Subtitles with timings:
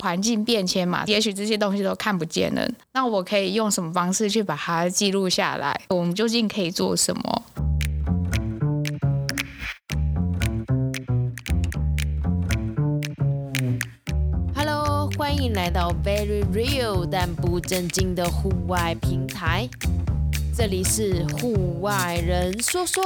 [0.00, 2.64] 环境变迁嘛，也许这些东西都看不见了。
[2.92, 5.80] 那我可以用什么方式去把它记录下来？
[5.88, 7.42] 我们究竟可以做什么
[14.54, 19.68] ？Hello，欢迎来到 Very Real 但不正经的户外平台，
[20.56, 23.02] 这里是户外人说说。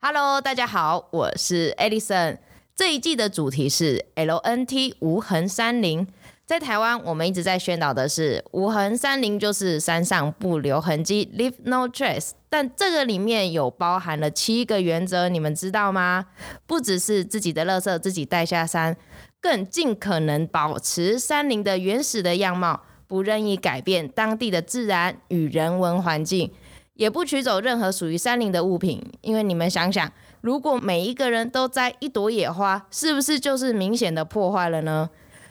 [0.00, 2.38] Hello，大家好，我是 Edison。
[2.76, 6.06] 这一季的主题是 LNT 无痕山林。
[6.44, 12.32] 在台湾，我们一直在宣导的是无痕山林，就是山上不留痕迹，Leave No Trace。
[12.50, 16.26] 但这个里面有包含了七个原则，你们知道吗？
[16.66, 18.94] 不只是自己的垃圾自己带下山，
[19.40, 26.52] 更尽可能保持山林的原始的样貌，不任意改变当地的自然与人文环境，
[26.92, 29.02] 也不取走任何属于山林的物品。
[29.22, 30.12] 因为你们想想。
[30.46, 35.10] 如果每一个人都摘一朵野花，是不是就是明显的破坏了呢？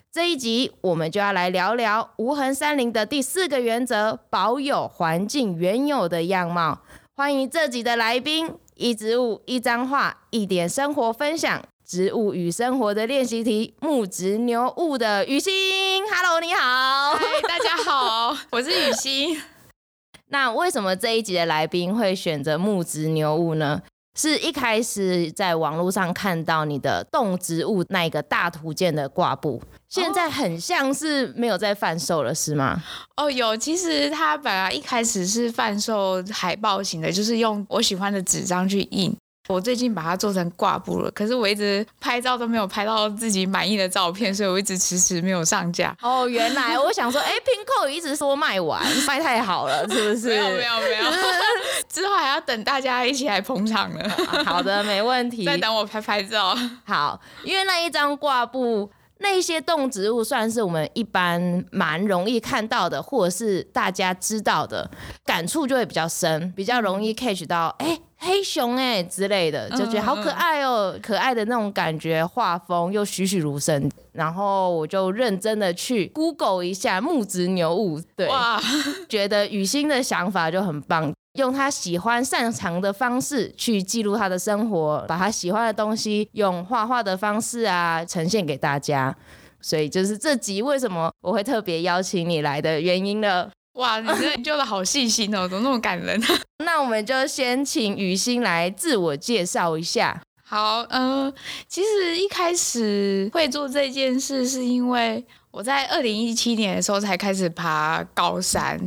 [0.09, 6.79] 这一集我们就要来聊聊无痕山林的第四个原则：保有环境原有的样貌。
[7.13, 15.51] 欢迎这集的来宾：一植物、一张画、一点生活分享，植物与生活的练习题，木植牛物的雨欣。
[16.09, 17.15] Hello，你好。
[17.15, 19.41] 嗨，大家好，我是雨欣。
[20.31, 23.81] 那为什么这一集的来宾会选择木植牛物呢？
[24.15, 32.81] 是一开始在网络上看到你的动植物那个大图鉴的挂布，现在很像是没有在贩售了，是吗？
[33.17, 39.15] 哦，有，其实它本来一开始是贩售海报型的，就是用我喜欢的纸张去印。
[39.47, 45.95] 我最近把它做成挂布了，可是我一直拍照都没有拍到自己满意的照片，所以我一直迟迟没有上架。
[46.01, 50.29] 哦，原来我想说，哎，Pinkoi 一直说卖完，卖太好了，是不是？
[50.29, 51.11] 没有没有没有，
[51.87, 54.09] 之后还要等大家一起来捧场呢。
[54.43, 55.43] 好的，没问题。
[55.45, 56.57] 再等我拍拍照。
[56.85, 58.89] 好，因为那一张挂布。
[59.19, 64.89] 那些动植物算是我们一般蛮容易看到的，或者是大家知道的，
[65.25, 73.89] 感触就会比较深，比较容易 catch 到，哎、欸，黑熊哎、欸、之类的，就觉得好可爱哦、喔，嗯嗯可爱的那种感觉，画风又栩栩如生。
[74.11, 78.61] 然后我就认真的去 Google 一下木质牛物，对，哇
[79.09, 81.13] 觉得雨欣的想法就很棒。
[81.35, 89.15] 用他喜欢擅长的方式去记录他的生活，把他喜欢的东西用画画的方式啊呈现给大家，
[89.61, 93.51] 所以就是这集为什么我会特别邀请你来的原因了。
[93.73, 96.21] 哇，你真的研究的好细心哦，怎么那么感人？
[96.63, 100.21] 那我们就先请雨欣来自我介绍一下。
[100.47, 101.33] 好，嗯、呃，
[101.67, 108.79] 其实一开始会做这件事，是因为我在二零一七年的时候才开始爬高山。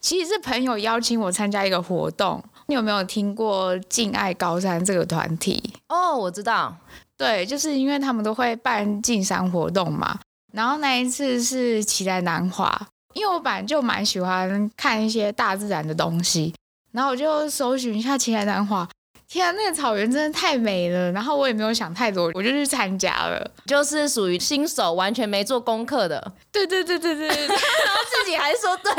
[0.00, 5.74] 其实是朋友邀请我参加一个活动，你有没有听过“敬爱高山”这个团体？
[5.88, 6.74] 哦，我知道，
[7.16, 10.18] 对，就是因为他们都会办进山活动嘛。
[10.52, 16.54] 然后那一次是骑在南华，因为我本来就蛮喜欢看一些大自然的东西，
[16.92, 18.88] 然后我就搜寻一下骑在南华。
[19.30, 21.12] 天啊，那个草原真的太美了！
[21.12, 26.32] 然后我也没有想太多，我就去参加了，就是属于新手，完全没做功课的。
[26.50, 28.92] 对对对对 对，然后自己还说对，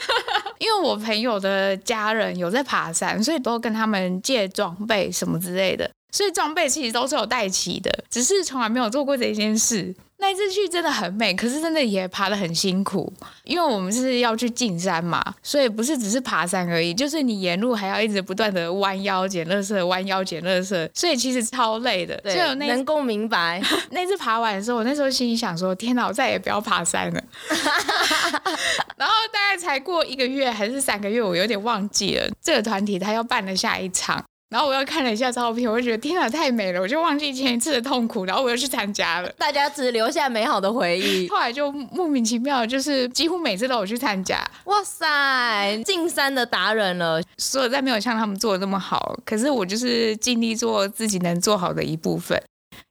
[0.58, 9.92] 因为我朋友的家人有在爬山，所以都跟他们借装备什么之类的，所以装备其实都是有带齐的，只是从来没有做过这件事。
[10.18, 22.16] 那一次去真的很美，可是真的也爬得很辛苦，因为我们是要去进山嘛，所以不是只是爬山而已，就是你沿路还要一直不断的弯腰捡垃圾，弯腰捡垃圾，所以其实超累的。
[22.22, 23.60] 对，能够明白。
[23.90, 27.20] 那次爬完的时候，我那时候心里想说：天哪，我再也不要爬山了。
[28.96, 32.30] 然后大概才过一个月还是三个月，我有点忘记了。
[32.40, 34.24] 这个团体他要办了下一场。
[34.54, 39.28] 然后我又看了一下照片，我就觉得天啊，太美了，我就忘记前一次的痛苦，然后我又去参加了。
[39.36, 44.38] 大家只留下美好的回忆，后来就莫名其妙，就是几乎每次都有去参加。
[44.66, 52.40] 哇塞，进山的达人了，说再没有像他们做的那么好，可是我就是尽力做自己能做好的一部分。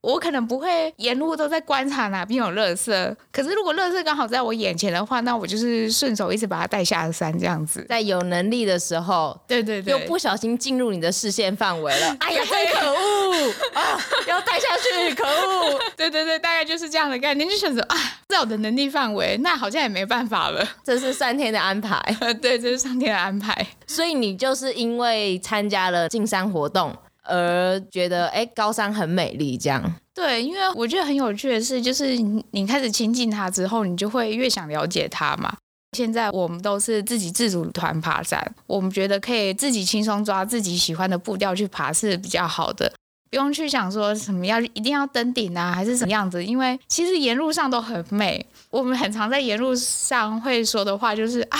[0.00, 7.84] 我可能不会沿路都在观察哪边有垃圾，可是如果垃圾刚好在我眼前的话，那我就是顺手一直把它带下山这样子。
[7.88, 14.00] 在有能力的时候，对对对，又不小心进入你的视线范围了， 哎呀，真可恶啊！
[14.26, 15.80] 要带下去，可恶！
[15.96, 17.96] 对对对，大概就是这样的概念，就选择啊，
[18.28, 20.66] 在我的能力范围，那好像也没办法了。
[20.84, 21.98] 这是上天的安排，
[22.40, 23.66] 对，这是上天的安排。
[23.86, 26.94] 所以你就是因为参加了进山活动。
[27.24, 29.82] 而觉得哎，高山很美丽，这样。
[30.14, 32.16] 对，因为我觉得很有趣的是，就是
[32.50, 35.56] 你开始亲近它之后，你就会越想了解它嘛。
[35.96, 42.92] 现在我们都是自己自主团爬山，我们觉得可以自己轻松抓自己喜欢的步调去爬是比较好的，
[43.30, 48.44] 不用去想说什么要一定要登顶啊，还是什么样子，因为其实沿路上都很美。
[48.74, 51.58] 我们很常在沿路上会说的话就是啊，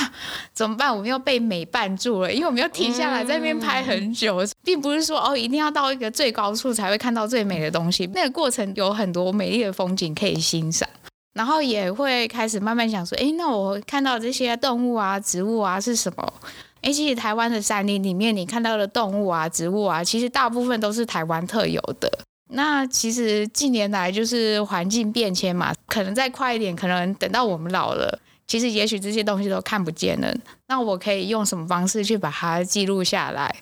[0.52, 0.92] 怎么办？
[0.92, 10.88] 我们又被美绊住了，因为我们要停下来在那边拍很久，并不是说哦一定要到一个最高处才会看到最美的东西，那个过程有很多美丽的风景可以欣赏。
[11.34, 16.32] 然后也会开始慢慢想说，哎，那我看到这些动物啊、植物啊是什么？
[16.80, 22.08] 哎，其实台湾的山林里面，你看到的动物啊、植物啊，其实大部分都是台湾特有的。
[22.54, 30.32] 那其实近年来就是环境变迁嘛，可能再快一点，可能等到我们老了，其实也许这些东西都看不见了。
[30.68, 33.54] 那我可以用什么方式去把它记录下来？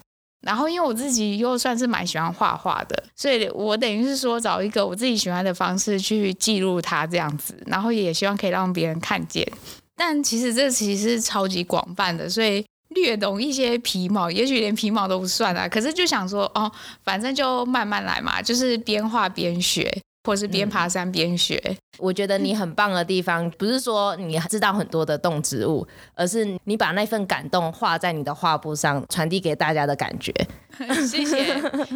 [0.42, 9.46] 然后，因为我自己又算是蛮喜欢画画的，所以我等于是说找一个我自己喜欢的方式去记录它这样子，然后也希望可以让别人看见。
[9.94, 15.68] 但其实这其实是超级广泛的，所以略懂一些皮毛，也许连皮毛都不算啊。
[15.68, 16.70] 可是就想说，哦，
[17.04, 19.90] 反正就慢慢来嘛，就是边画边学。
[20.24, 25.84] 或是边爬山边学，嗯，我觉得你很棒的地方，不是说你知道很多的动植物，
[26.14, 30.32] 而是你把那份感动画在你的画布上，传递给大家的感觉。
[31.06, 31.44] 谢谢。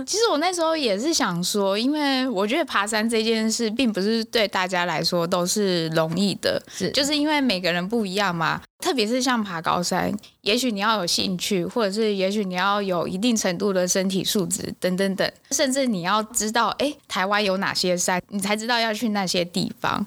[0.05, 8.61] 其实我那时候也是想说，因为我觉得爬山这件事，并不是对大家来说都是容易的，是就是因为每个人不一样嘛。
[8.79, 20.07] 特别是像爬高山，也许你要有兴趣，或者是也许你要有一定程度的身体素质，等等等，甚至你要知道，哎，台湾有哪些山，你才知道要去那些地方。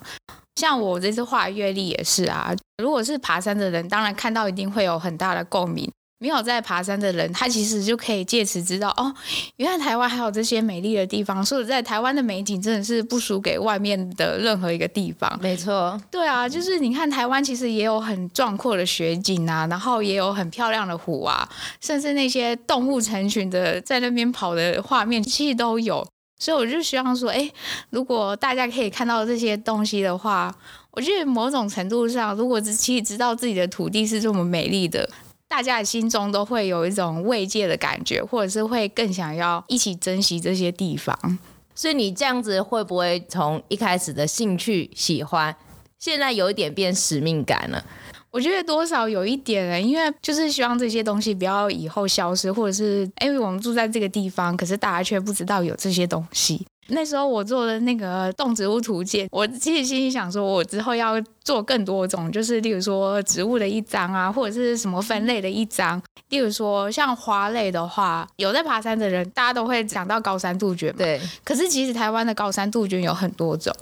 [0.55, 5.89] 像我这次画阅历也是啊，如果是爬山的人，当然看到一定会有很大的共鸣。
[6.19, 9.13] 没有在爬山的人，他其实就可以借此知道哦，
[9.55, 11.43] 原来台湾还有这些美丽的地方。
[11.43, 15.39] 所以在，台湾的美景真的是不输给外面的任何一个地方。
[15.41, 21.47] 没错，对啊，就是你看台湾其实也有很壮阔的雪景啊，然后也有很漂亮的湖啊，
[21.79, 26.05] 甚至那些动物成群的在那边跑的画面，其实都有。
[26.37, 27.49] 所以我就希望说，哎，
[27.89, 30.53] 如果大家可以看到这些东西的话，
[30.91, 35.09] 我觉得某种程度上，如果其实知道自己的土地是这么美丽的。
[35.49, 41.39] 大家的心中都会有一种慰藉的感觉，或者是会更想要一起珍惜这些地方。
[41.73, 45.55] 所以你这样子会不会从一开始的兴趣喜欢，
[45.97, 47.83] 现在有一点变使命感了？
[48.31, 56.67] 我觉得多少有一点呢，因为就是希望这些东西不要以后消失，或者是因为我们住在这个地方，可是大家却不知道有这些东西。
[56.89, 66.01] 那时候我做的那个动植物图鉴，我其实心里想说，我之后要做更多种，就是例如说植物的一张啊，或者是什么分类的一张。
[66.29, 70.97] 例如说像花类的话，有在爬山的人，大家都会讲到高山杜鹃嘛。
[70.97, 71.19] 对。
[71.43, 73.73] 可是其实台湾的高山杜鹃有很多种。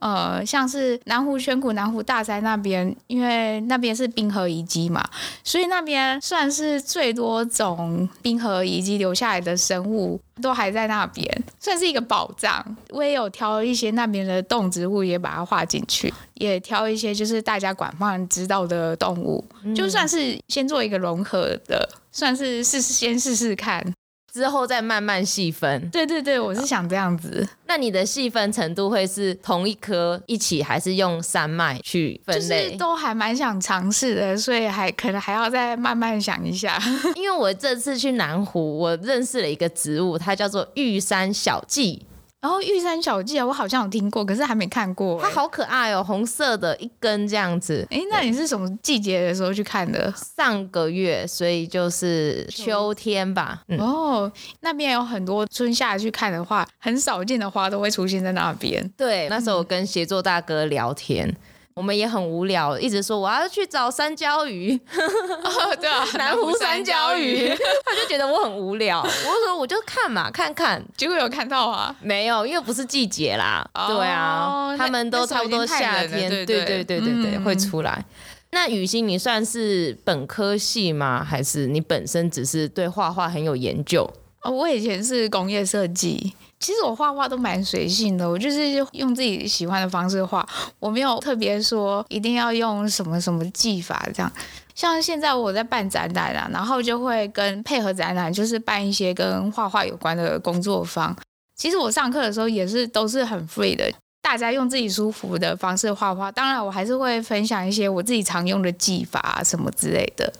[0.00, 5.04] 呃，像是南湖圈谷、南湖大山那边，因为那边是冰河遗迹嘛，
[5.44, 11.26] 所以那边算是最多种冰河遗迹留下来的生物都还在那边，
[11.60, 12.76] 算是一个宝藏。
[12.90, 23.84] 我也有挑一些那边的动植物，也把它画进去，也挑一些就是大家广泛知道的动物，嗯、就算是先做一个融合的，算是试试先试试看。
[24.32, 25.88] 之后再慢慢细分。
[25.90, 27.48] 对对对，我是想这样子。
[27.66, 32.64] 那你的细分程度会是同一颗一起，还是用山脉去分类？
[32.66, 36.80] 就是都还蛮想尝试的，所以还可能还要再慢慢想一下。
[37.14, 42.00] 因为我这次去南湖，我认识了一个植物，它叫做玉山小蓟。
[42.40, 45.20] 然后玉山小记啊，我好像有听过，可是还没看过。
[45.20, 47.86] 它好可爱哦，红色的一根这样子。
[47.90, 50.12] 哎，那你是什么季节的时候去看的？
[50.36, 53.62] 上个月，所以就是秋天吧。
[53.68, 58.90] 嗯、哦，那边有很多春夏去看的话，很少见的花都会出现在那边。
[58.96, 61.28] 对，那时候我跟协作大哥聊天。
[61.28, 61.36] 嗯
[61.80, 67.48] 我们也很无聊，一直说我要去找三椒鱼， 哦、对啊，南湖三椒鱼，
[67.82, 69.00] 他就觉得我很无聊。
[69.00, 71.96] 我就说我就看嘛，看看， 结果有看到啊？
[72.02, 73.66] 没有，因为不是季节啦。
[73.72, 78.04] 哦、对啊，他们都差不多夏天，对对对对对对，会出来。
[78.50, 81.24] 那雨欣，你算是本科系吗？
[81.24, 84.06] 还是你本身只是对画画很有研究？
[84.42, 86.34] 哦，我以前是工业设计。
[86.58, 90.46] 其实我画画都蛮随性的，我就是用自己喜欢的方式画，
[90.78, 94.30] 我没有特别说一定要用什么什么技法这样。
[94.74, 101.16] 像现在我在办展览啊，然后就会跟配合展览，就是办一些跟画画有关的工作坊。
[101.56, 103.90] 其实我上课的时候也是都是很 free 的。
[104.22, 110.32] 大家用自己舒服的方式画画，当然我还是会分享一些我自己常用的技法啊什么之类的。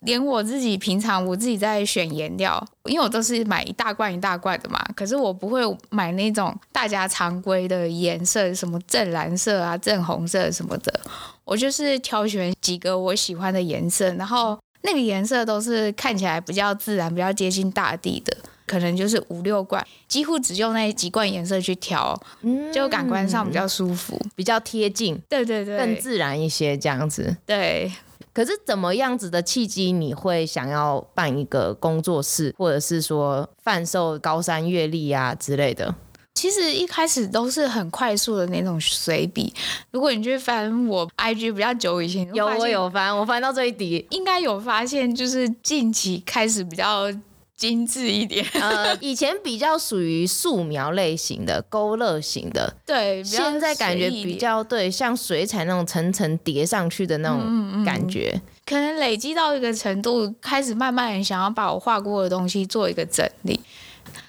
[0.00, 11.00] 连我自己平常我自己在选颜料，因为我都是买一大罐一大罐的嘛，可是我不会买那种大家常规的颜色，什么正蓝色啊、正红色什么的。
[11.44, 18.36] 我就是挑选几个我喜欢的颜色，然后那个颜色都是看起来比较自然、比较接近大地的。
[18.68, 27.34] 可能就是五六罐，几乎只用那几罐颜色去调，嗯，就感官上比较舒服，比较贴近，对对对，更自然一些这样子。
[27.46, 27.90] 对，
[28.34, 35.94] 可是怎么样子的契机，你会想要办一个工作室，或者是说贩售高山月历啊之类的？
[36.34, 39.52] 其实一开始都是很快速的那种随笔。
[39.90, 47.10] 如果你去翻我 IG 比较久以前，有我有翻，我翻到这一底，应该有发现，就是近期开始比较。
[47.58, 58.38] 精致一点，呃，以前比较属于素描类型的、 勾勒型的，对，现在感觉比较对，像水彩那种层层叠上去的那种感觉，嗯。
[58.38, 63.60] 嗯、可能累积到一个程度，开始慢慢想要把我画过的东西做一个整理。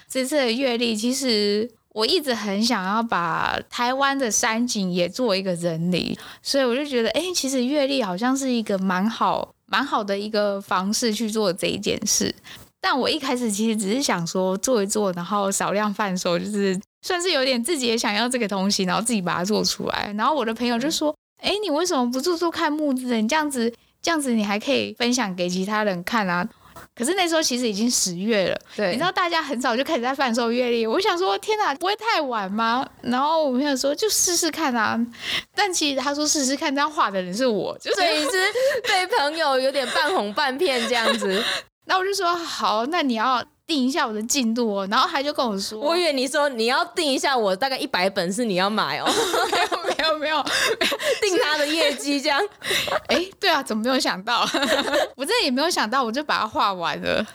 [0.09, 12.33] 这次的阅历，其实我一直很想要把台湾的山景也做一个整理，所以我就觉得，哎，其实阅历好像是一个蛮好、蛮好的一个方式去做这一件事。
[12.81, 20.13] 但我一开始其实只是想说做一做，然后少量贩售，就是算是有点自己也想要这个东西，然后自己把它做出来。
[20.17, 23.15] 然后我的朋友就说：“哎，你为什么不做做看木质的？
[23.17, 26.47] 你这样子，这样子你还可以分享给其他人看啊。”
[26.95, 32.87] 可是那时候其实已经十月了，对，你知道大家很早就开始在贩售月历，我想说天哪，不会太晚吗？
[33.01, 34.97] 然后我朋友说就试试看啊。
[35.53, 38.31] 但其实他说试试看，这样画的人是我，就所以是
[38.87, 41.43] 被朋友有点半哄半骗这样子。
[41.89, 44.87] 那我就说好，那你要定一下我的进度哦。
[44.91, 49.05] 然后他就跟我说，我以为你说你要定一下我大概一百本是你要买哦。
[49.07, 50.43] 没有没有没有，
[51.19, 52.39] 定他的业绩这样。
[53.09, 54.41] 哎，对啊，怎么没有想到？
[55.17, 57.25] 我真的也没有想到，我就把它画完了。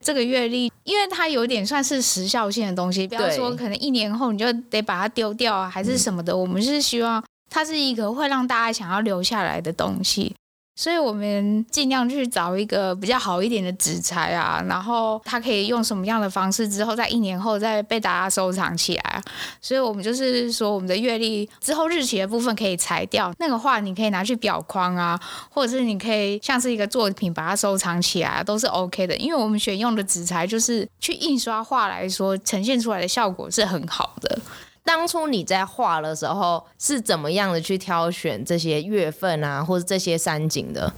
[0.00, 6.36] 这个月历，因为它有点算是时效性的东西，比方说可能一年后你就得把它丢掉啊，还是什么的。
[6.36, 7.20] 我们是希望
[7.50, 10.36] 它是一个会让大家想要留下来的东西。
[10.76, 19.22] 所以我们尽量去找一个比较好一点的纸材啊，然后它可以用什么样的方式之后，在一年后再被大家收藏起来。
[19.60, 25.18] 所以我们就是说，我们的月历之后日期的部分可以裁掉，那个画你可以拿去裱框啊，
[25.50, 29.16] 或者是你可以像是一个作品把它收藏起来，都是 OK 的。
[29.16, 34.38] 因为我们选用的纸材就是去印刷画来说，呈现出来的效果是很好的。
[34.86, 40.90] 当初你在画的时候是怎么样的去挑选这些月份啊，或者这些山景的？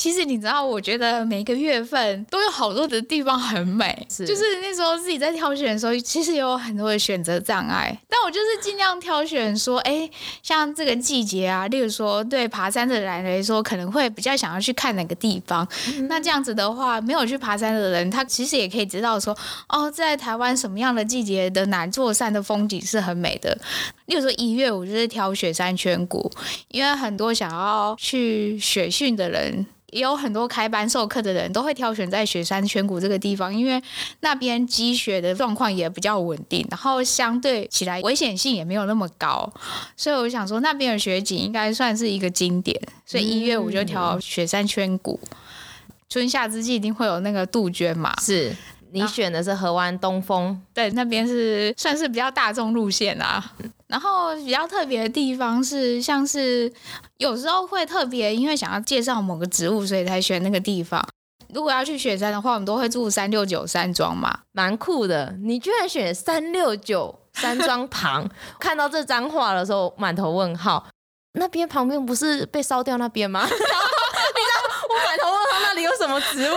[0.00, 7.94] 其实你知道，我觉得每个月份都有好多的地方很美，是就是那时候自己在挑选的时候，其实有很多的选择障碍。
[8.08, 10.08] 但我就是尽量挑选说，哎，
[10.42, 15.68] 像这个季节啊，例如说对爬山的人来说，可能会比较想要去看哪个地方。
[15.88, 19.36] 嗯、那这样子的话，没有去爬山的人，他其实也可以知道说，
[19.68, 23.54] 哦，在台湾什么样的季节的哪座山的风景是很美的。
[24.06, 26.32] 例如说一月，我就是挑雪山圈谷，
[26.68, 29.66] 因为很多想要去雪训的人。
[29.90, 33.82] 也有很多开班授课的人都会挑选在雪山圈谷这个地方，因为
[34.20, 39.52] 那边积雪的状况也比较稳定，然后相对起来危险性也没有那么高，
[39.96, 45.18] 所以我想说那边的雪景应该算是一个经典，所以一月我就挑雪山圈谷。
[46.08, 48.12] 春夏之际一定会有那个杜鹃嘛？
[48.20, 48.54] 是
[48.92, 53.52] 你选的是河湾东风，对，那边是算是比较大众路线啊。
[53.88, 56.72] 然后比较特别的地方是，像是
[57.18, 61.04] 有时候会特别，因为想要介绍某个植物，所以才选那个地方。
[61.52, 65.34] 如果要去雪山的话，我们都会住三六九山庄嘛，蛮酷的。
[65.42, 68.28] 你居然选三六九山庄旁，
[68.60, 70.86] 看到这张画的时候满头问号。
[71.32, 73.42] 那边旁边不是被烧掉那边吗？
[73.50, 73.78] 你知道
[74.88, 76.56] 我满头问号，那里有什么植物？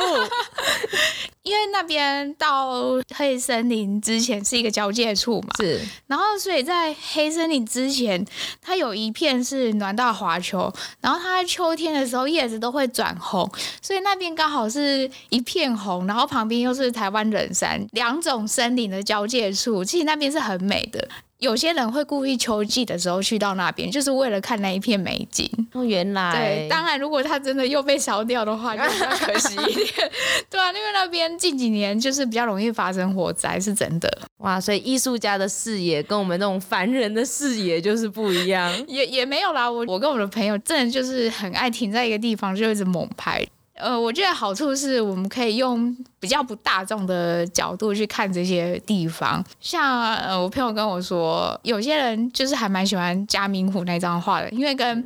[1.43, 2.71] 因为那边到
[3.15, 8.25] 黑森林之前是一个交界处嘛，是，然后所以在黑森林之前，
[8.61, 13.49] 它有一片是暖到华秋，然后它在秋天的时候叶子都会转红，
[13.81, 21.07] 所以那边刚好是一片红，然后旁边又是台湾冷杉，两种森林的交界处，其实那边是很美的。
[21.39, 25.49] 有些人会故意秋季的时候去到那边，就是为了看那一片美景。
[25.73, 26.31] 哦，原来。
[26.33, 30.11] 对，当然，如果它真的又被烧掉的话， 就比较可惜一点。
[30.49, 34.09] 对啊，因为那边近几年就是比较容易发生火灾，是真的。
[34.37, 38.73] 哇，所以艺术家的视野跟我们那种凡人的视野就是不一样。
[38.87, 43.45] 也也没有啦，我我跟我的朋友真的就是很爱停在一个地方，就一直猛拍。
[43.75, 49.43] 呃，我觉得好处是我们可以用比较不大众的角度去看这些地方。
[49.59, 55.03] 像呃，我朋友跟我说，有些人就是还蛮喜欢嘉明湖那张画的，因为跟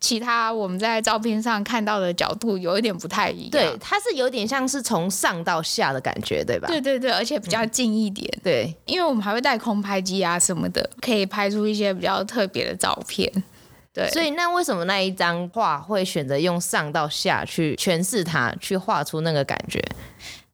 [0.00, 3.50] 其他我们在照片上看到的角度有一点不太一样。
[3.50, 6.68] 对，它是有点像是从上到下的感觉，对吧？
[6.68, 8.30] 对对对，而且比较近一点。
[8.36, 13.32] 嗯、对，因为我们还会带空拍机啊什么的，可以拍出一些比较特别的照片。
[13.92, 19.82] 对，所以那为什么那一张画会选择用上到下去诠释它，去画出那个感觉？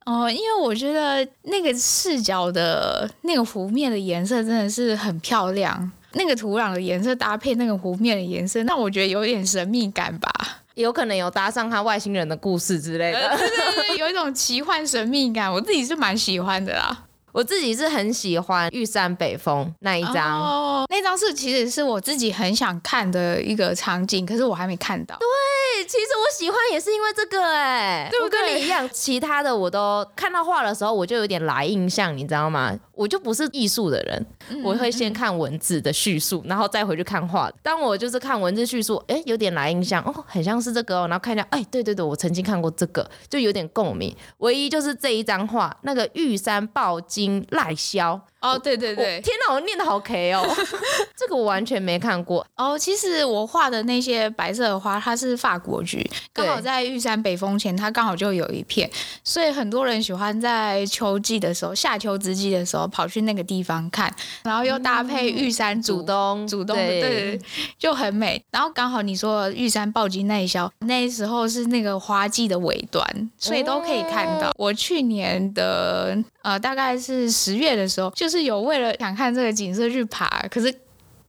[0.06, 10.30] 哦，因为我觉得那个视角的那个湖面的颜色真的是很漂亮，那个土壤的颜色搭配那个湖面的颜色，那我觉得有点神秘感吧。
[10.74, 17.04] 有可能有搭上他外星人的故事之类的，对对对，有一种奇幻神秘感，我自己是蛮喜欢的啦。
[17.36, 25.14] 我自己是很喜欢玉山北风那一张哦，那张是其实是我自己很想看的一个场景，可是我还没看到。
[25.18, 28.40] 对，其实我喜欢也是因为这个哎，对不对？
[28.40, 32.74] 我跟你一样，其他的我都看到画的时候我就有点来印象，你知道吗？
[32.94, 34.26] 我就不是艺术的人，
[34.62, 37.50] 我会先看文字的叙述，然后再回去看画。
[37.62, 44.14] 当我就是看文字叙述，哎，有点来印象哦，很像是这个哦，然后看一下，哎，对对对，我曾经看过这个，就有点共鸣。
[44.38, 48.20] 唯一就是这一张画，那个玉山抱金赖萧。
[48.52, 50.42] 哦，对对对，天哪，我念的好 K 哦，
[51.16, 52.46] 这个我完全没看过。
[52.56, 58.90] 哦，其实我画的那些白色的花，它是法国菊，刚好在玉山北峰前，它刚好就有一片，
[59.24, 64.12] 所以很多人喜欢在秋季的时候，夏秋之际的时候跑去那个地方看，
[64.42, 67.40] 然后又搭配玉山主东，主东对，对，
[67.78, 68.42] 就很美。
[68.50, 74.48] 然后刚好你说玉山抱金赖萧，那时候是那个花季的尾端，所以都可以看到。
[74.48, 78.46] 哦、我去年的呃，大概是十月的时候，就是。
[78.46, 80.72] 有为了想看这个景色去爬，可是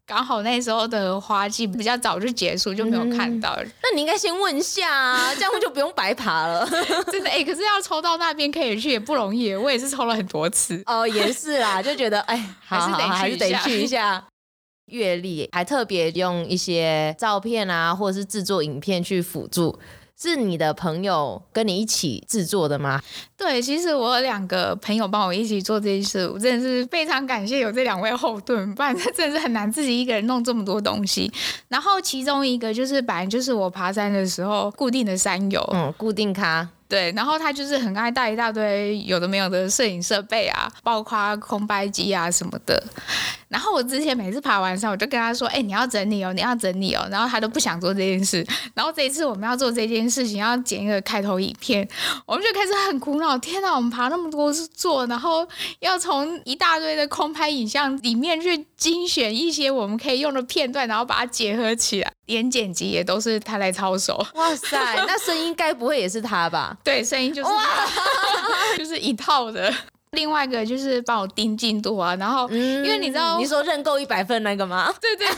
[0.05, 3.55] 刚好那时候的花季比较早就结束，就没有看到。
[3.55, 6.63] 嗯、那你应该先问一下啊，这样就不用白爬了。
[7.11, 10.83] 真的哎、欸，可是要抽到那边可以去也不容易，我也是抽了很多次。
[10.85, 14.23] 哦，也是啦，就觉得哎，还是得去还是得去一下。
[14.91, 19.79] 阅历还特别用一些照片啊，或者是制作影片去辅助。
[20.19, 22.99] 是你的朋友跟你一起制作的吗？
[23.37, 31.31] 对，其实我有两个朋友帮我一起做这件事，我真的是非常感谢有这两位后盾，不然真的是很难自己一个人弄这么多东西。
[31.67, 36.67] 然后其中一个就是本来就是我爬山的时候固定的山友，嗯，固定咖。
[36.89, 42.81] 对，然后他就是很爱带一大堆有的没有的摄影设备啊，包括空白机啊什么的。
[43.49, 48.45] 然后我之前每次爬完山，我就跟他说：“哎，你要整理哦，你要整理哦。”然后他都不想做这件事。
[48.73, 51.87] 然后这一次我们要做这件事情，要剪一个开头影片，
[52.25, 53.37] 我们就开始很苦恼。
[53.37, 55.47] 天哪，我们爬那么多座，然后
[55.79, 64.25] 要从一大堆的空拍影像里面去精选一些我们可以用的片段，然后把它结合起来，连剪辑也都是他来操手。
[64.35, 66.75] 哇塞，那声音该不会也是他吧？
[66.83, 67.87] 对，声音就是他
[68.77, 69.73] 就是一套的。
[70.17, 74.91] 另外一个就是帮我盯进度啊，然后因为你知道，嗯、你说认购一百份那个吗？
[74.99, 75.35] 对 对对，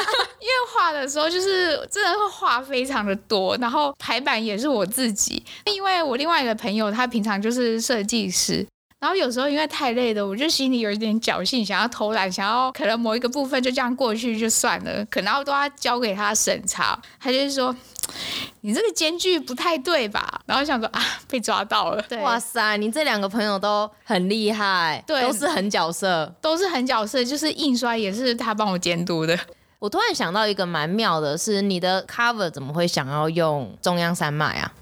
[0.40, 5.42] 因为画的时候就是真的会画非常的多，然后排版也是我自己。
[5.66, 8.66] 因为我另外一个朋友他平常就是设计师，
[9.02, 17.74] 然后有时候因为太累了，我就心里有一点侥幸，想要偷懒，想要可能某一个部分就这样过去就算了，可能都要交给他审查，他就是说。
[18.62, 20.40] 你这个间距不太对吧？
[20.44, 22.02] 然后想说啊，被抓到了。
[22.08, 29.38] 对， 哇塞，你这两个朋友都很厉害，对，都是狠角色，都是狠角色，就是印刷也是他帮我监督的。
[29.78, 34.72] 我突然想到一个蛮妙的是，你的 cover 怎么会想要用中央山脉啊？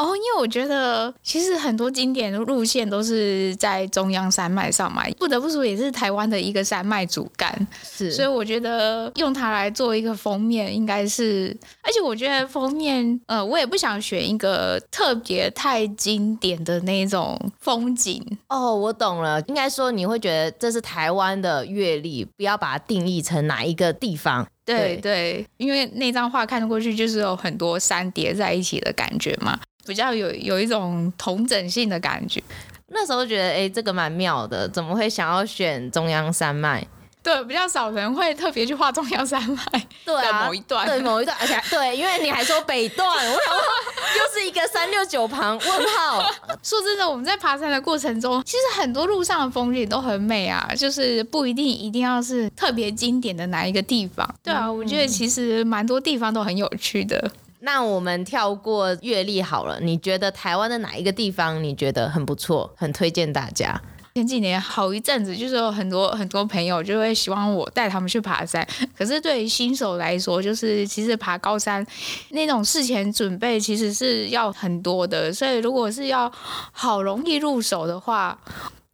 [0.00, 18.24] 哦，因为我觉得其实很多经典的路线都是在中央山脉上嘛，不得不说也是台湾的一个山脉主干，是，所以我觉得用它来做一个封面应该是，而且我觉得封面，呃，我也不想选一个特别太经典的那种风景。
[18.48, 24.46] 哦，我懂了，应该说你会觉得这是台湾的阅历，不要把它定义成哪一个地方。
[24.64, 29.58] 对对，对，因为那张画看过去就是有很多山叠在一起的感觉嘛。
[29.86, 32.42] 比较有有一种同整性的感觉，
[32.88, 36.86] 那时候觉得哎、欸，这个蛮妙的，怎么会想要选中央山脉？
[37.22, 43.62] 对，比较少人会特别去画中央山脉，对啊，某一段，对某一段，而且对，因为你还说北段，我想说
[44.18, 46.22] 又是一个三六九旁问号。
[46.64, 54.26] 说真的，我们在爬山的过程中，其实很多路上的风景都很美啊，就是不一定一定要是特别经典的哪一个地方。
[54.42, 57.30] 对啊，我觉得其实蛮多地方都很有趣的。
[57.60, 63.80] 那我们跳过阅历好了，你觉得台湾的哪一个地方你觉得很不错，很推荐大家？
[64.14, 68.66] 前几年好一阵子，就是有很多很多朋友就会希望我带他们去爬山。
[68.98, 71.86] 可是对于新手来说，就是其实爬高山
[72.30, 76.30] 那种事前准备其实是要很多的，所以如果是要
[76.72, 78.36] 好容易入手的话。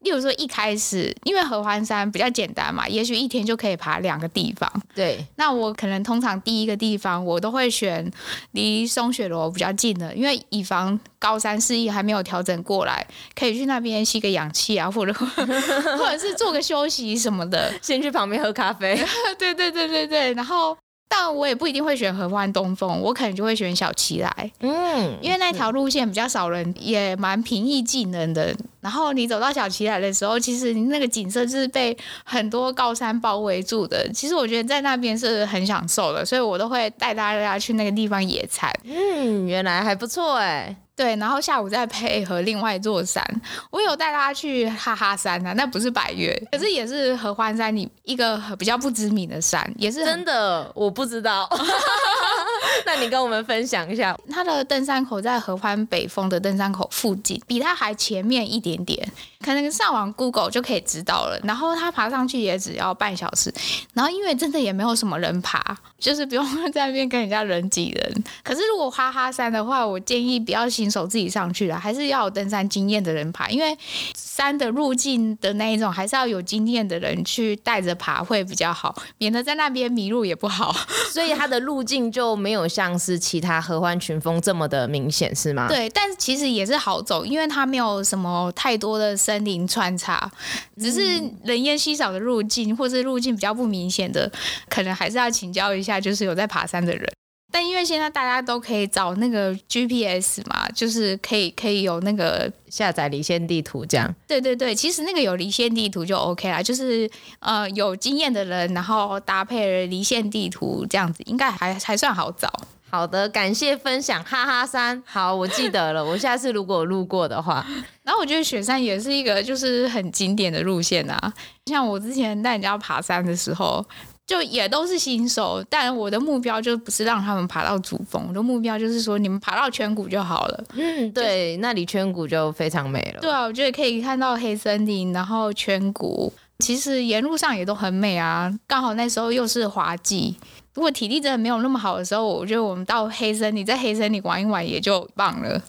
[0.06, 4.70] 例如说一开始，因为合欢山比较简单嘛，也许一天就可以爬两个地方。
[4.94, 8.08] 对，那我可能通常第一个地方我都会选
[8.52, 15.12] 离松雪楼比较近的，因为以防高山视野还没有调整过来，可以去那边吸个氧气啊，或者
[15.98, 18.96] 或者是做个休息什么的， 先去旁边喝咖啡。
[19.36, 20.76] 对对对对对，然后。
[21.08, 24.52] 但我也不一定会选合欢东风，我可能就会选小旗来。
[24.60, 28.54] 嗯，因为那条路线比较少人，也蛮平易近人的。
[28.80, 34.08] 然后你走到小旗来的时候，其实你那个景色就是被很多高山包围住的。
[34.12, 38.72] 其实我觉得在那边是很享受的，所以我都会带大家去那个地方野餐。
[38.84, 40.76] 嗯，原来还不错哎。
[40.96, 43.22] 对，然后下午再配合另外一座山，
[43.70, 51.46] 我有带大家去哈哈山啊，那不是百岳，可是也是合欢山里一个比较不知名的山，也是真的我不知道。
[52.86, 59.06] 那你跟我们分享一下，它的登山口在合欢北峰的登山口附近，比它还前面一点点，
[59.44, 61.38] 可能上网 Google 就可以知道了。
[61.42, 63.52] 然后它爬上去也只要半小时，
[63.92, 68.24] 然后因为真的也没有什么人爬，就是不用 在那边跟人家人挤人。
[68.42, 73.76] 可是如果哈哈山的话，我建议不要新手自己上去了，还是要有登山经验的人爬，因为
[74.16, 80.72] 山的路径的那一种，还是要有经验的人去带着爬会比较好，免得在那边迷路也不好。
[81.10, 82.66] 所以它的路径就没有。
[82.76, 85.66] 像是其他合欢群峰这么的明显是吗？
[85.66, 90.30] 对，但是其实也是好走，因为它没有什么太多的森林穿插，
[90.76, 94.30] 只是人烟稀少的路径，或是路径比较不明显的，
[94.68, 97.08] 可能还是要请教一下，就是有在爬山的人。
[97.50, 104.14] 但因为现在大家都可以找那个 GPS 嘛，就是可以可以有那个下载离线地图这样。
[104.26, 112.52] 对对对，其实那个有离线地图就 OK 啦，就是呃有经验的人，然后搭配离线地图这样子，应该还还算好找。
[112.90, 115.02] 好的，感谢分享，哈哈山。
[115.06, 117.66] 好，我记得了， 我下次如果路过的话，
[118.02, 121.32] 然后我觉得雪山也是一个就是很经典的路线啊，
[121.66, 123.84] 像我之前带人家爬山的时候。
[124.26, 130.64] 就也都是新手，但我的目标就不是让他们爬到主峰，我的目标就是说你们爬到圈谷就好了。
[130.74, 133.20] 嗯，对，就是、那里圈谷就非常美了。
[133.20, 138.52] 对啊，我觉得可以看到黑森林，然后圈谷，其实沿路上也都很美啊。
[138.66, 140.34] 刚好那时候又是滑季，
[140.74, 145.62] 如果体力真的没有那么好的时候，我觉得我们到黑森林，在黑森林玩一玩也就棒了。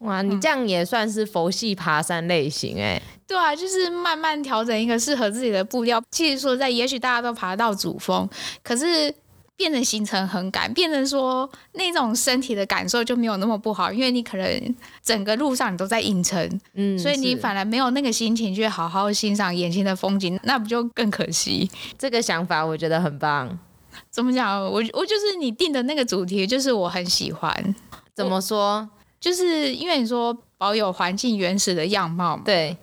[0.00, 3.02] 哇，你这样也算是佛系爬山类型哎、欸。
[3.32, 6.02] 对啊，就是慢慢调整一个适合自己的步调。
[6.10, 8.28] 其实说在，也许大家都爬到主峰，
[8.62, 9.12] 可是
[9.56, 21.70] 变成行程很赶，变成说那种身体的感受就没有那么不好，因为你可能整个路上你都在硬撑，嗯，所以你反而没有那个心情去好好欣赏眼前的风景，那不就更可惜？
[21.96, 23.58] 这个想法我觉得很棒。
[24.10, 24.62] 怎么讲？
[24.62, 27.74] 我我就是你定的那个主题，就是我很喜欢。
[28.14, 28.86] 怎么说？
[29.18, 32.42] 就是因为你说保有环境原始的样貌嘛。
[32.44, 32.76] 对，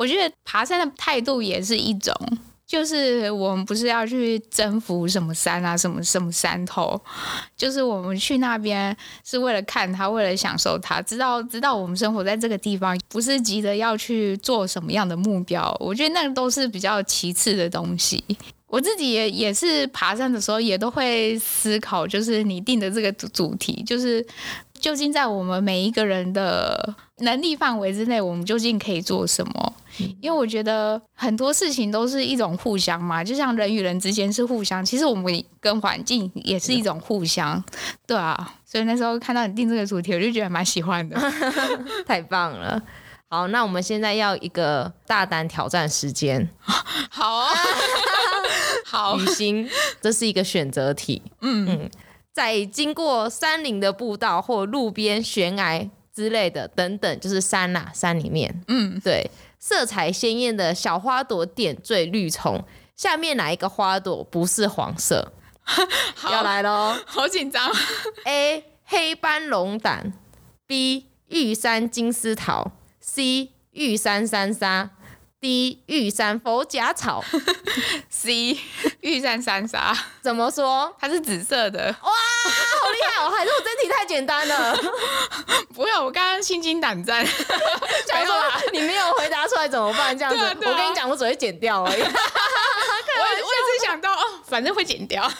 [0.00, 2.14] 我觉得爬山的态度也是一种，
[2.66, 6.98] 就是我们不是要去征服什么山啊，什么什么山头，
[7.54, 15.76] 就是我们去那边是为了看它，为了享受它，知道知道我们生活在这个地方，不是急着要去做什么样的目标。
[15.78, 18.24] 我觉得那个都是比较其次的东西。
[18.68, 24.26] 我自己也也是爬山的时候，也都会思考，就是你定的这个主主题，就是。
[24.80, 29.72] 究竟在我们每一个人的能力范围之内，我们究竟可以做什么？
[30.20, 37.62] 因为我觉得很多事情都是一种互相嘛，就像人与人之间是互相，其实我们跟环境也是一种互相，
[38.06, 38.54] 对啊。
[38.64, 41.18] 所以那时候看到你定这个主题，我就觉得蛮喜欢的，
[42.06, 42.80] 太棒了。
[43.28, 46.48] 好，那我们现在要一个大胆挑战时间，
[47.10, 47.50] 好啊，
[48.86, 49.68] 好，雨欣，
[50.00, 51.90] 这是一个选择题，嗯嗯。
[52.32, 62.64] 在经过山林的步道或路边悬崖之类的等等，就是山呐、啊，山里面，嗯，对，色彩鲜艳的小花朵点缀绿丛，
[62.96, 65.32] 下面哪一个花朵不是黄色？
[66.30, 67.70] 要来喽，好紧张。
[68.24, 70.12] A 黑斑龙胆
[70.66, 74.90] ，B 玉山金丝桃，C 玉山山沙。
[75.40, 77.24] D 玉山佛甲草，
[78.10, 78.58] C
[79.00, 80.94] 玉山山沙，怎么说？
[81.00, 81.96] 它是紫色的。
[82.02, 82.10] 哇，
[82.48, 83.30] 好厉害哦！
[83.30, 84.76] 还是我真题太简单了？
[85.74, 87.24] 不会，我刚刚心惊胆战。
[88.12, 90.16] 没有啦，你没有回答出来怎么办？
[90.16, 92.00] 这样子，啊啊、我跟你讲，我只会剪掉而已。
[93.20, 95.30] 我我也是想到哦，反正会剪掉。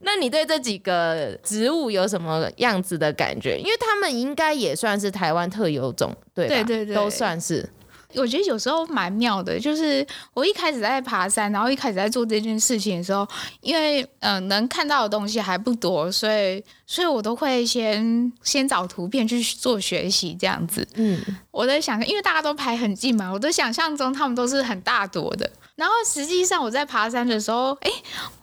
[0.00, 3.56] 那你对这几个植物有什么样子的感觉？
[3.58, 6.54] 因为他们应该也算是台湾特有种，对吧？
[6.54, 7.68] 对对对，都算是。
[8.14, 13.26] 我觉得有时候蛮妙的，就是我一开始在爬山，然后一开始在做这件事情的时候，
[13.60, 20.86] 因为嗯、呃、能看到的东西还不多，所以所以我都会先先找图片去做学习这样子。
[20.94, 21.20] 嗯，
[21.50, 25.50] 我在想，因为大家都排很近嘛，我的想象中他们都是很大朵的。
[25.76, 27.90] 然后实际上我在爬山的时候，哎，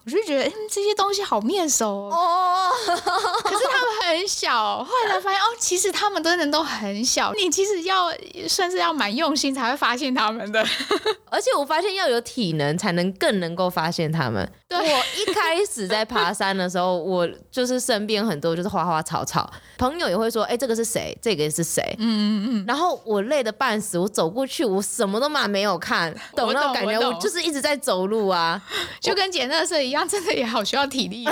[0.08, 2.72] 我就觉得，嗯，这些东西好面熟哦。
[2.88, 7.34] 可是他们很小，后来才发现，哦，其实他们真的都很小。
[7.34, 8.10] 你其实要
[8.48, 10.66] 算是要蛮用心才会发现他们的。
[11.30, 14.50] 而且我发现要有体能才能更能够发现他们。
[14.70, 21.18] 对，我一开始在爬山的时候，我就是身边很多就是花花草草，朋友也会说，哎、欸，这个是谁？
[21.22, 21.82] 这个是谁？
[22.00, 22.66] 嗯嗯嗯。
[22.68, 27.00] 然后我累得半死，我走过去，我什么都嘛没有看，懂那种感觉？
[27.00, 28.62] 我，我就是一直在走路啊，
[29.00, 31.26] 就跟捡垃圾一样，真的也好需要体力。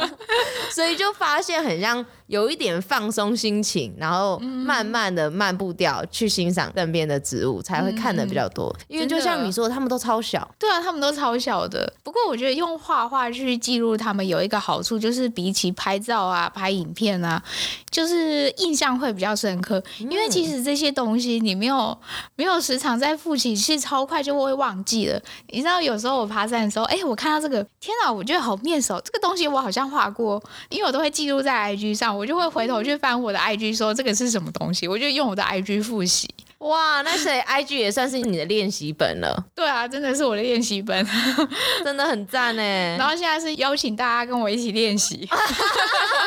[0.72, 8.74] 所以就发现很像有一点放松心情，然后慢慢的漫步掉去欣赏身边的植物，才会看的比较多。
[8.88, 10.50] 因为就像你说，他们都超小。
[10.58, 11.92] 对啊，他们都超小的。
[12.02, 17.42] 不过我觉得用画画去记录他们有一个好处，就是比起拍照啊、拍影片啊，
[17.90, 19.82] 就是印象会比较深刻。
[19.98, 21.94] 因为其实这些东西你没有
[22.34, 25.20] 没有时常在复习，其实超快就会忘记了。
[25.48, 30.42] 你知道，有时候我爬山的时候，哎，我看到这个，天哪，我觉得好面熟，这个东西我好像画过。
[30.70, 36.32] 因为我都会记录在 IG 上，我就会回头去翻我的 IG，说这个是什么东西，我就用我的 IG 复习。
[36.58, 39.44] 哇，那谁 IG 也算是你的练习本了。
[39.56, 41.04] 对啊，真的是我的练习本，
[41.84, 42.96] 真的很赞哎。
[42.96, 45.28] 然后现在是邀请大家跟我一起练习，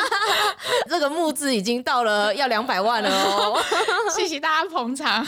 [0.90, 3.58] 这个募资已经到了要两百万了哦，
[4.14, 5.24] 谢谢大家捧场。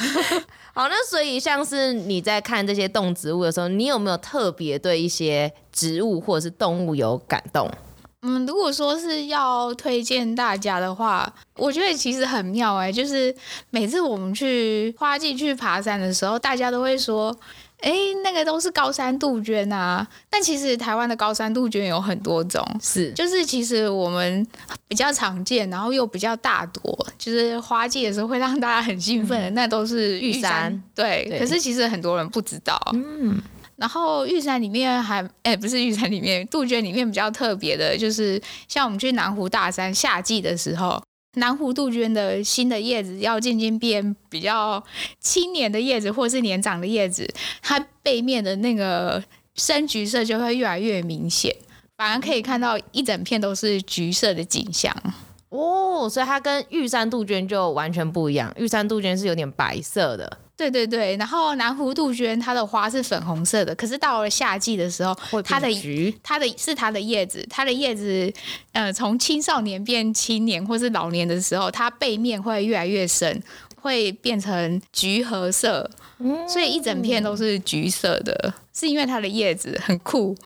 [0.74, 7.66] 好，那所以像是你在看这些动植物的时候，你有没有特别对一些植物或者是动物有感动？
[8.22, 13.32] 嗯，如果说是要推荐大家的话，我觉得其实很妙哎，就是
[13.70, 17.32] 每次我们去花季去爬山的时候，大家都会说，
[17.80, 17.92] 哎，
[18.24, 20.04] 那个都是高山杜鹃啊。
[20.28, 24.44] 但其实台湾的高山杜鹃有很多种，是，就是其实我们
[24.88, 30.40] 比较常见，然后又比较大朵，就是花季的时候会让大家很兴奋的，嗯、那都是玉山。
[30.40, 32.76] 玉山对，对，可是其实很多人不知道。
[32.94, 33.40] 嗯。
[33.78, 41.00] 然后玉山里面还哎，不是玉山里面，杜鹃里面比较特别的，就是像我们去南湖大山夏季的时候，
[41.36, 44.82] 南湖杜鹃的新的叶子要渐渐变比较
[45.20, 49.22] 青年的叶子，或是年长的叶子，它背面的那个
[49.54, 51.54] 深橘色就会越来越明显，
[51.96, 54.92] 反而可以看到一整片都是橘色的景象。
[55.50, 60.38] 哦，所以它跟玉山杜鹃就完全不一样，玉山杜鹃是有点白色的。
[60.56, 65.68] 对对对，然后南湖杜鹃它的花是粉红色的，可是到了夏季的时候，它的
[66.20, 68.32] 它的是它的叶子，它的叶子，
[68.72, 73.40] 呃，从青少年变青年或是老年的时候，它背面会越来越深，
[73.80, 75.88] 会变成橘褐色，
[76.48, 80.36] 所以一整片都是橘色的，是因为它的叶子很酷。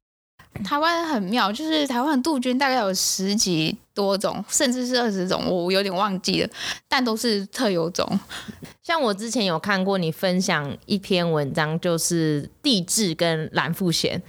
[0.64, 6.48] 台湾很妙，就是台湾的杜鹃大概有十几多种，甚至是二十种，我有点忘记了，
[6.88, 8.06] 但都是特有种。
[8.82, 14.20] 像我之前有看过你分享一篇文章，就是地质跟蓝腹鹇。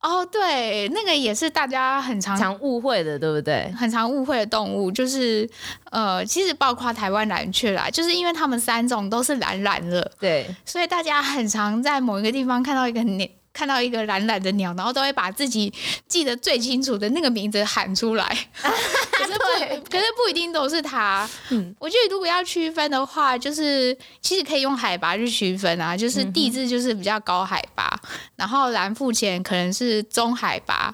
[0.00, 3.72] 哦，对，那个也是大家很常常误会的，对不对？
[3.74, 5.48] 很常误会的动物，就是
[5.90, 13.26] 呃，其实包括台湾蓝雀啦，就是因为它们三种都是蓝蓝的，对，所以大家很常在某一个地方看到一个鸟。
[13.54, 15.72] 看到一个蓝蓝的鸟，然后都会把自己
[16.06, 18.26] 记得最清楚的那个名字喊出来。
[18.60, 21.28] 可是不，可是不一定都是它。
[21.50, 25.96] 嗯，我觉得如果要区分的话，就是其实可以用海拔去区分啊。
[25.96, 30.92] 就是地质就是比较高海拔，嗯、然后蓝腹鹇可能是中海拔。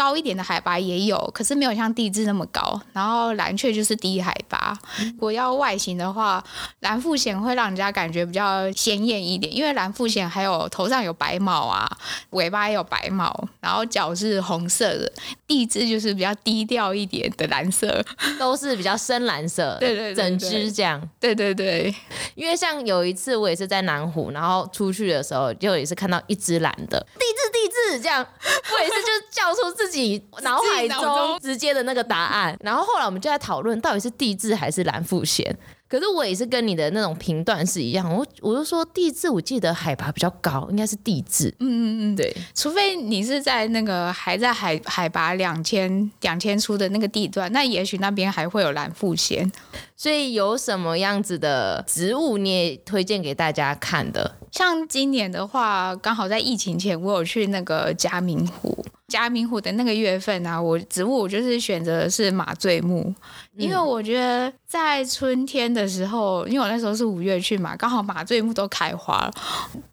[0.00, 2.80] 高一点的海拔也有，可是没有像地质那么高。
[2.94, 4.74] 然后蓝雀就是低海拔。
[4.98, 6.42] 如果要外形的话，
[6.80, 11.86] 蓝腹鹇会让人家感觉比较鲜艳一点，因为蓝腹鹇还有头上有白毛啊，
[12.30, 15.12] 尾巴也有白毛，然后脚是红色的。
[15.46, 18.02] 地质就是比较低调一点的蓝色，
[18.38, 19.76] 都是比较深蓝色。
[19.80, 21.06] 对对，对，对，整只这样。
[21.20, 21.94] 对对对，
[22.34, 28.26] 因为像有一次我也是在南湖，然后出去的时候就也是看到一只蓝的帝雉，帝雉这样，
[28.72, 35.54] 我也是就叫出自己脑海中直接的那个答案，然后后来我们就在讨论到底是地质还是蓝腹鷴。
[35.90, 41.52] 可是我也是跟你的那种评断是一样，我我就说地质，我记得海拔比较高，应该是地质。
[41.58, 49.50] 嗯嗯嗯，对，除非你是在那个还在海海拔两千两千出的那个地段，那也许那边还会有蓝腹鷴。
[49.96, 54.36] 所以有什么样子的植物你也推荐给大家看的？
[54.52, 58.84] 像今年的话，刚好在疫情前，我有去那个嘉明湖。
[59.10, 63.12] 嘉明湖的那个月份啊，我植物我就是选择的是马醉木，
[63.56, 69.32] 因为我觉得在春天的时候，因为我那时候是五月去嘛，刚好马醉木都开花了。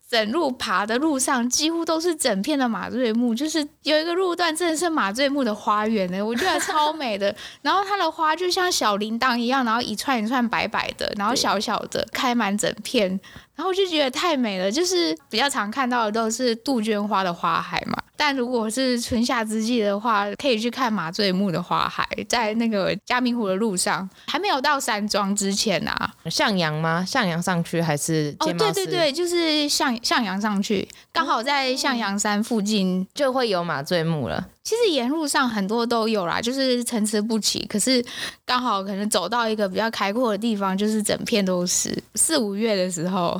[0.10, 7.36] 整路爬的路上几乎都是整片的马醉木，就是有一个路段真的是马醉木的花园呢，我觉得超美的。
[7.62, 13.10] 然后它的花就像小铃铛一样，然后一串一串白白的，然后小小的开满整片，
[13.53, 14.71] 然后我就觉得太美了。
[14.71, 26.12] 就是比较常看到的都是杜鹃花的花海嘛，但如果是春夏之际的话，可以去看麻醉木的花海，在那个嘉明湖的路上，还没有到山庄之前啊。
[26.25, 27.06] 向阳吗？
[27.06, 28.36] 向阳上去还是？
[28.39, 34.47] 哦，对对对，就是向向阳上去，刚好在向阳山附近就会有麻醉木了。
[34.63, 37.65] 其实沿路上很多都有啦，就是参差不齐。
[37.67, 38.03] 可是
[38.45, 41.97] 刚好可能走到一个比较开阔的地方，就是整片都是。
[42.15, 43.39] 四五月的时候。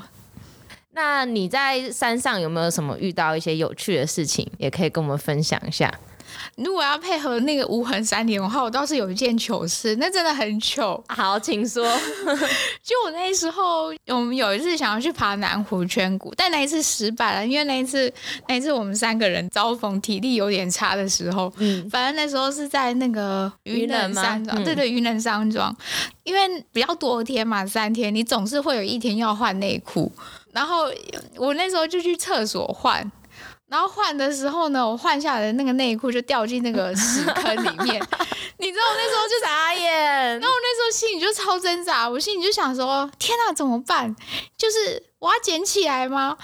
[0.97, 5.93] 那你在山上有没有什么遇到一些有趣的事情，也可以跟我们分享一下？
[6.55, 11.01] 如果要配合那个无痕三连的话，我倒是有一件糗事，那真的很糗。
[11.07, 11.83] 好，请说。
[12.83, 18.12] 就我那时候，我们有一次想要去爬南湖圈谷，但那一次失败了，因为那一次
[18.47, 21.53] 那一次我们三个人遭逢体力有点差的时候。
[21.57, 21.88] 嗯。
[21.91, 25.75] 反正那时候是在那个云南山庄，对对，云南山庄，
[26.23, 26.41] 因为
[26.73, 30.12] 比较多天嘛，三天，你总是会有一天要换内裤。
[30.58, 30.91] 然后
[31.36, 33.12] 我那时候就去厕所换，
[33.67, 38.02] 然后换的时候呢，我换下来的那个内裤就掉进那个屎 坑里面，
[38.58, 39.86] 你知道我那时候就傻眼，
[40.39, 44.15] 然后我那时候心里就超挣扎，我心里就想说：天哪，怎么办？
[44.58, 46.36] 就是我要捡起来吗？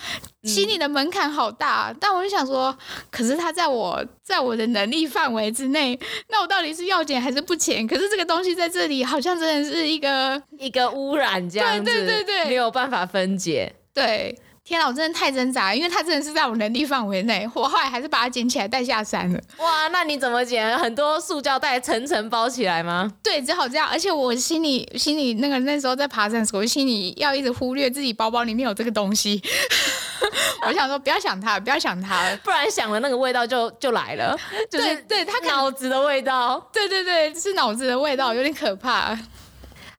[0.44, 2.78] 心里的门槛好大，嗯、但我就想说，
[3.10, 6.00] 可是它在我在我的能力范围之内，
[6.30, 7.88] 那我到底是要捡还是不捡？
[7.88, 13.74] 可是这个东西在这里好像真的是一个一个污染这样子，对对对对，没有办法分解。
[13.94, 19.40] 对，天啊，我真的太挣扎，因为它真的是在我能力范围内，我后来还是把它捡起来带下山了。
[19.58, 20.78] 哇，那你怎么捡？
[20.80, 23.12] 很多塑胶袋层层包起来吗？
[23.22, 23.88] 对，只好这样。
[23.88, 29.42] 而且我心里心里那个那时候在爬山的时候，我心里要一直忽略自己包包里面有这个东西。
[30.66, 34.36] 我想说，不要想它，不要想它，不然想了那个味道就就来了。
[34.72, 36.58] 就是、对，对，它脑子的味道。
[36.72, 39.18] 对对对，是脑子的味道，有点可怕。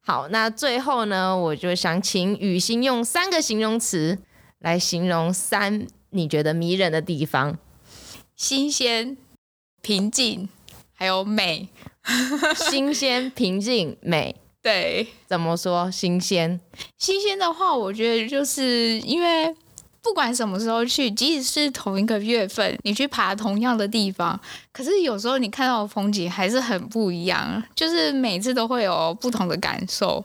[0.06, 4.18] 好，那最后呢，我就想请雨欣用三个形容词
[4.58, 7.58] 来形容三，你觉得迷人的地方：
[8.36, 9.16] 新鲜、
[9.80, 10.48] 平静，
[10.92, 11.70] 还有美。
[12.70, 14.36] 新鲜、平静、美。
[14.60, 15.90] 对，怎么说？
[15.90, 16.60] 新鲜？
[16.98, 19.56] 新鲜的话，我觉得就是因为。
[20.04, 24.38] 不管什么时候去，即使是同一个月份，你去爬同样的地方，
[24.70, 30.22] 可是有时候你看到的风景还是很不一样，就是每次都会有不同的感受。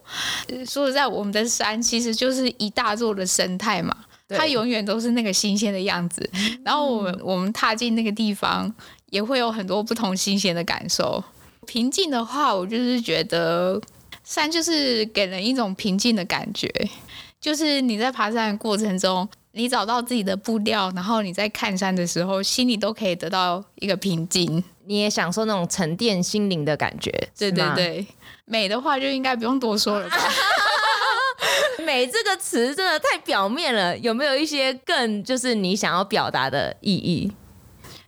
[0.67, 3.95] 说实在，我们的山其实就是一大座的生态嘛，
[4.27, 6.29] 它永远都是那个新鲜的样子。
[6.65, 8.71] 然后我们我们踏进那个地方，
[9.11, 11.23] 也会有很多不同新鲜的感受。
[11.65, 13.81] 平静的话，我就是觉得
[14.25, 16.69] 山就是给人一种平静的感觉，
[17.39, 19.27] 就是你在爬山的过程中。
[19.51, 24.63] 你找到自己的步调，然后你在看山的时候，心里都可以得到一个平静。
[24.85, 28.07] 你也享受那种沉淀心灵的感觉，对对对。
[28.45, 30.17] 美的话就应该不用多说了吧？
[31.85, 37.31] 美这个词真的太表面了，有没有一些更就是你想要表达的意义？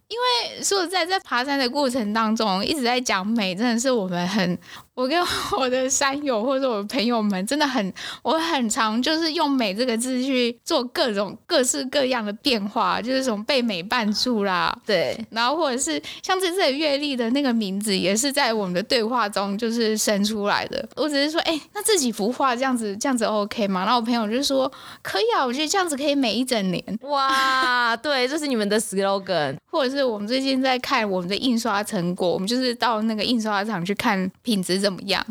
[0.08, 4.58] 因为说实在，在爬山的过程当中，一直在讲美，真的是我们很。
[4.94, 5.18] 我跟
[5.58, 20.88] 我的山友或者我的朋友们真的很，我很常就是用“美”这个字去做各种各式各样的变化，就是什么被美绊住啦，对，然后或者是像这次月历的那个名字，也是在我们的对话中就是生出来的。
[20.98, 23.82] 我只是说，哎、欸，那这几幅画这样子这样子 OK 吗？
[23.82, 24.70] 然后我朋友就说
[25.02, 26.84] 可以啊，我觉得这样子可以美一整年。
[27.04, 35.00] 哇，对，这是你们的 slogan，或者是我们最近在看我们的印刷成果，我们就是到那个印刷厂去看品质怎么。
[35.06, 35.24] 样？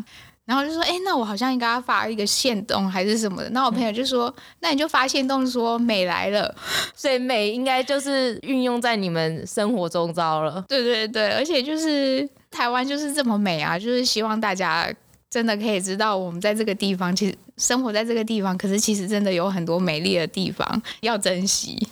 [0.43, 3.49] 然后就说，哎，那我好像应该要发一个线动还是什么的。
[3.51, 6.53] 那我朋友就说，那你就发线动说美来了，
[6.93, 10.65] 所以美应该就是运用在你们生活中招了。
[10.67, 14.91] 对对对，而且就是台湾就是这么美啊，就是希望大家
[15.29, 21.87] 真的可以知道，我们在这个地方其实生活在这个地方，可是其实真的有很多美丽的地方要珍惜。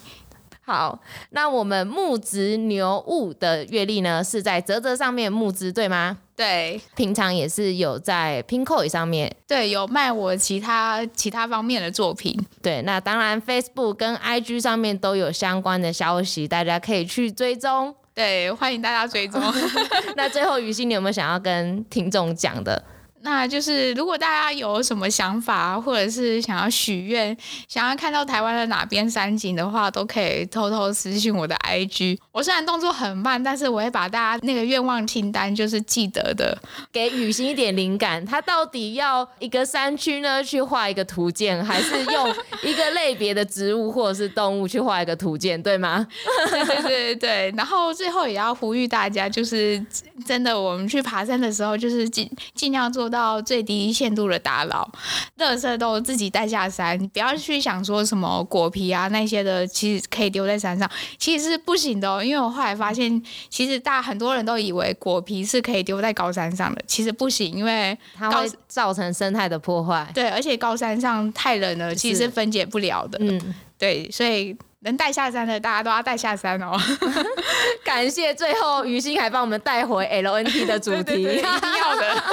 [0.69, 0.99] 好，
[1.31, 6.15] 那我们木质牛物的月历呢，是在泽泽上面募资，对吗？
[6.35, 12.39] 对，平常也是有在 Pinkoi 上面，对，有卖我其他其他方面的作品。
[12.61, 17.95] 对，那当然 Facebook 跟 IG 上面都有相关的消息，大家可以去追踪。
[18.13, 19.41] 对，欢迎大家追踪。
[20.15, 22.79] 那最后于心，你有没有想要跟听众讲的？
[23.21, 27.35] 那就是，如果大家有什么想法，或者是想要许愿，
[27.67, 32.17] 想要看到台湾的哪边山景的话，都可以偷偷私信我的 IG。
[32.31, 36.57] 我虽然动作很慢，但是我会把大家那个愿望清单就是记得的，
[36.93, 38.25] 给雨欣一点灵感。
[38.25, 46.07] 他到底要一个山区呢，去画一个图鉴，还是用一个类别的植物或者是动物去画一个图鉴，对吗？
[46.49, 47.53] 对对对对。
[47.57, 49.85] 然后最后也要呼吁大家，就是
[50.25, 53.08] 真的，我们去爬山的时候，就是尽尽量做。
[53.09, 54.87] 受到最低限度的打扰，
[55.39, 60.87] 垃圾都自己带下山，不要去想说什么果皮啊那些的，其实可以丢在山上，
[61.17, 62.23] 其实是不行的哦。
[62.23, 70.07] 因为我后来发现，其实大很多人都以为果皮是可以丢在高山上的，其实不行，因为它会造成生态的破坏。
[70.13, 73.17] 对，而且高山上太冷了，其实是分解不了的。
[73.19, 74.55] 嗯，对，所以。
[74.81, 76.77] 能带下山的，大家都要带下山哦。
[77.83, 82.23] 感谢，最后于心还帮我们带回 LNT 的主题，一定要的。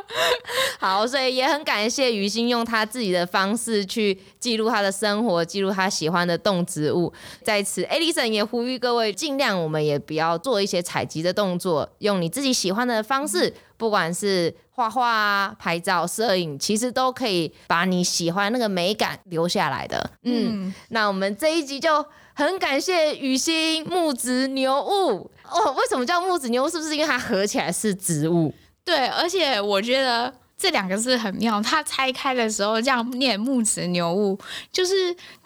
[0.80, 7.12] 好，所以也很感谢于心用他自己的方式去记录他的生活，记录他喜欢的动植物。
[7.42, 14.54] 在此，Alison 也呼吁各位，尽量我们也不要做一些采集的动作，用你自己喜欢的方式，不管是。
[14.80, 20.10] 画画啊，拍照、摄影，其实都可以把你喜欢那个美感留下来的。
[20.22, 22.02] 嗯，嗯，那我们这一集就
[22.32, 25.72] 很感谢雨欣木子牛物哦。
[25.76, 26.68] 为什么叫木子牛物？
[26.70, 28.54] 是不是因为它合起来是植物？
[28.82, 30.32] 对，而且我觉得。
[30.60, 34.38] 这两个字很妙，它拆开的时候这样念木子牛物，
[34.70, 34.92] 就是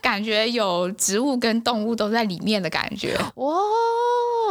[0.01, 3.17] 感觉有植物跟动物都在里面的感觉。
[3.37, 3.55] 哇，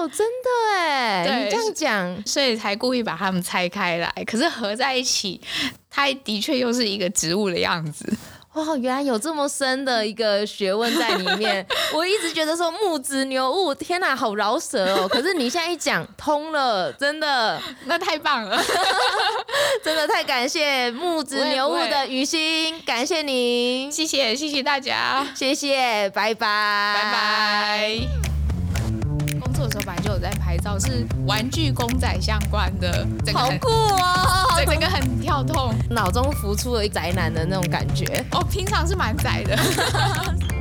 [0.07, 4.09] 真的哎，对，你这样讲，所以才故意把它们拆开来。
[4.25, 5.41] 可是合在一起，
[5.89, 8.17] 它的确又是一个植物的样子。
[8.53, 11.65] 哇，原来有这么深的一个学问在里面。
[11.93, 15.07] 我一直觉得说木子牛物，天哪，好饶舌哦。
[15.07, 18.61] 可是你现在一讲通了，真的， 那太棒了，
[19.83, 28.32] 真的太感谢木子牛物的雨欣，感谢您，谢谢谢谢大家，谢谢，拜拜，拜拜。
[29.85, 34.63] 本来就有在拍照，是玩具公仔相关的，好酷哦！
[34.65, 38.23] 整个很跳痛，脑中浮出了一宅男的那种感觉。
[38.31, 39.57] 哦，平常是蛮宅的。